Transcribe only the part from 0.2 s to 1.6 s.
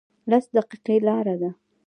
لس دقیقې لاره ده